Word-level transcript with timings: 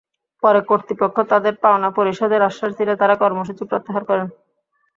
পরে 0.43 0.59
কর্তৃপক্ষ 0.69 1.17
তাঁদের 1.31 1.55
পাওনা 1.63 1.89
পরিশোধের 1.97 2.41
আশ্বাস 2.49 2.71
দিলে 2.79 2.93
তাঁরা 2.97 3.15
কর্মসূচি 3.23 3.63
প্রত্যাহার 3.69 4.03
করেন। 4.09 4.27